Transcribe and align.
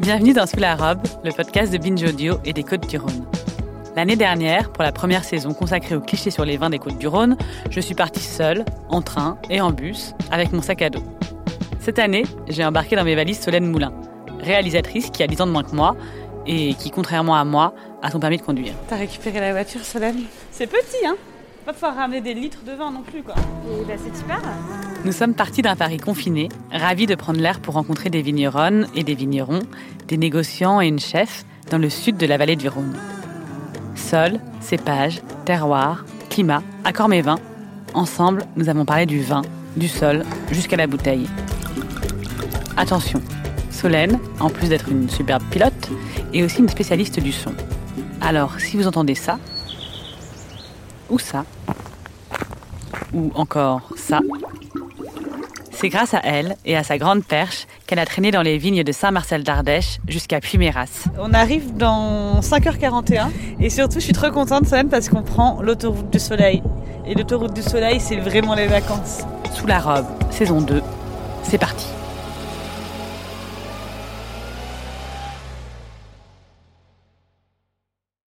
Bienvenue 0.00 0.34
dans 0.34 0.46
Sous 0.46 0.58
la 0.58 0.76
robe, 0.76 0.98
le 1.24 1.32
podcast 1.32 1.72
de 1.72 1.78
Binge 1.78 2.02
Audio 2.02 2.36
et 2.44 2.52
des 2.52 2.62
Côtes 2.62 2.86
du 2.86 2.98
Rhône. 2.98 3.24
L'année 3.96 4.16
dernière, 4.16 4.70
pour 4.70 4.82
la 4.82 4.92
première 4.92 5.24
saison 5.24 5.54
consacrée 5.54 5.94
aux 5.94 6.00
clichés 6.00 6.30
sur 6.30 6.44
les 6.44 6.58
vins 6.58 6.68
des 6.68 6.78
Côtes 6.78 6.98
du 6.98 7.06
Rhône, 7.06 7.38
je 7.70 7.80
suis 7.80 7.94
partie 7.94 8.20
seule, 8.20 8.66
en 8.90 9.00
train 9.00 9.38
et 9.48 9.62
en 9.62 9.70
bus, 9.70 10.14
avec 10.30 10.52
mon 10.52 10.60
sac 10.60 10.82
à 10.82 10.90
dos. 10.90 11.04
Cette 11.78 11.98
année, 11.98 12.24
j'ai 12.48 12.66
embarqué 12.66 12.96
dans 12.96 13.04
mes 13.04 13.14
valises 13.14 13.40
Solène 13.40 13.66
Moulin, 13.66 13.94
réalisatrice 14.40 15.08
qui 15.08 15.22
a 15.22 15.26
10 15.26 15.40
ans 15.40 15.46
de 15.46 15.52
moins 15.52 15.64
que 15.64 15.74
moi 15.74 15.96
et 16.46 16.74
qui, 16.74 16.90
contrairement 16.90 17.36
à 17.36 17.44
moi, 17.44 17.72
a 18.02 18.10
son 18.10 18.20
permis 18.20 18.36
de 18.36 18.42
conduire. 18.42 18.74
T'as 18.88 18.96
récupéré 18.96 19.40
la 19.40 19.52
voiture, 19.52 19.84
Solène? 19.84 20.24
C'est 20.50 20.66
petit, 20.66 21.06
hein? 21.06 21.16
Pas 21.64 21.72
pouvoir 21.74 21.94
ramener 21.94 22.20
des 22.20 22.34
litres 22.34 22.60
de 22.66 22.72
vin 22.72 22.90
non 22.90 23.02
plus, 23.02 23.22
quoi. 23.22 23.34
Et 23.36 23.84
bah 23.84 23.94
c'est 23.96 24.16
super. 24.16 24.40
Nous 25.04 25.12
sommes 25.12 25.34
partis 25.34 25.62
d'un 25.62 25.76
Paris 25.76 25.98
confiné, 25.98 26.48
ravis 26.72 27.06
de 27.06 27.14
prendre 27.14 27.40
l'air 27.40 27.60
pour 27.60 27.74
rencontrer 27.74 28.08
des 28.08 28.22
vigneronnes 28.22 28.86
et 28.94 29.04
des 29.04 29.14
vignerons, 29.14 29.60
des 30.08 30.16
négociants 30.16 30.80
et 30.80 30.88
une 30.88 30.98
chef 30.98 31.44
dans 31.70 31.78
le 31.78 31.90
sud 31.90 32.16
de 32.16 32.26
la 32.26 32.38
vallée 32.38 32.56
du 32.56 32.68
Rhône. 32.68 32.96
Sol, 33.94 34.40
cépage, 34.60 35.20
terroir, 35.44 36.04
climat, 36.30 36.62
accord 36.84 37.08
mes 37.08 37.20
vins. 37.20 37.38
Ensemble, 37.92 38.44
nous 38.56 38.68
avons 38.68 38.84
parlé 38.84 39.04
du 39.04 39.20
vin, 39.20 39.42
du 39.76 39.88
sol, 39.88 40.24
jusqu'à 40.50 40.76
la 40.76 40.86
bouteille. 40.86 41.28
Attention, 42.76 43.20
Solène, 43.70 44.18
en 44.40 44.48
plus 44.48 44.68
d'être 44.68 44.88
une 44.90 45.10
superbe 45.10 45.42
pilote, 45.50 45.90
est 46.32 46.42
aussi 46.42 46.60
une 46.60 46.68
spécialiste 46.68 47.20
du 47.20 47.32
son. 47.32 47.52
Alors, 48.20 48.58
si 48.60 48.76
vous 48.76 48.86
entendez 48.86 49.14
ça, 49.14 49.38
ou 51.10 51.18
ça, 51.18 51.44
ou 53.12 53.30
encore 53.34 53.82
ça, 53.96 54.20
c'est 55.80 55.88
grâce 55.88 56.12
à 56.12 56.20
elle 56.22 56.56
et 56.66 56.76
à 56.76 56.82
sa 56.82 56.98
grande 56.98 57.24
perche 57.24 57.66
qu'elle 57.86 57.98
a 57.98 58.04
traîné 58.04 58.30
dans 58.30 58.42
les 58.42 58.58
vignes 58.58 58.84
de 58.84 58.92
Saint-Marcel 58.92 59.42
d'Ardèche 59.42 59.98
jusqu'à 60.06 60.40
Puy-Méras. 60.40 61.08
On 61.18 61.32
arrive 61.32 61.74
dans 61.74 62.40
5h41 62.40 63.28
et 63.60 63.70
surtout 63.70 63.94
je 63.94 64.04
suis 64.04 64.12
trop 64.12 64.30
contente 64.30 64.66
Solène 64.66 64.90
parce 64.90 65.08
qu'on 65.08 65.22
prend 65.22 65.62
l'autoroute 65.62 66.10
du 66.10 66.18
soleil. 66.18 66.62
Et 67.06 67.14
l'autoroute 67.14 67.54
du 67.54 67.62
soleil 67.62 67.98
c'est 67.98 68.16
vraiment 68.16 68.54
les 68.54 68.66
vacances. 68.66 69.20
Sous 69.54 69.66
la 69.66 69.78
robe, 69.78 70.06
saison 70.30 70.60
2, 70.60 70.82
c'est 71.42 71.58
parti. 71.58 71.86